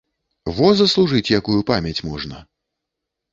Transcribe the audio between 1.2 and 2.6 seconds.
якую памяць можна!